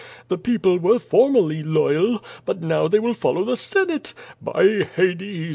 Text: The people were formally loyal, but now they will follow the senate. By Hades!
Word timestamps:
The 0.29 0.37
people 0.39 0.79
were 0.79 0.97
formally 0.97 1.61
loyal, 1.61 2.23
but 2.43 2.59
now 2.59 2.87
they 2.87 2.97
will 2.97 3.13
follow 3.13 3.43
the 3.43 3.55
senate. 3.55 4.15
By 4.41 4.87
Hades! 4.95 5.49